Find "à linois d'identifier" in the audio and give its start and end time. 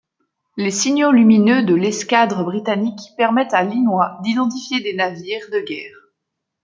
3.53-4.81